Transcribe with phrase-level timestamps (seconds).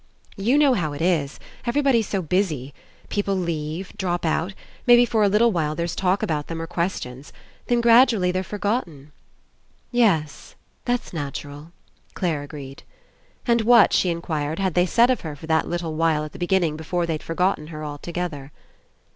[0.35, 1.39] "You know how It is.
[1.67, 2.73] Everybody's so busy.
[3.09, 4.55] People leave, drop out,
[4.87, 7.31] maybe for a little while there's talk about them, or questions;
[7.67, 9.11] then, gradually they're forgotten."
[9.91, 11.71] *'Yes, that's natural,"
[12.15, 12.81] Clare agreed.
[13.45, 16.39] And what, she inquired, had they said of her for that little while at the
[16.39, 18.51] beginning before they'd forgotten her altogether?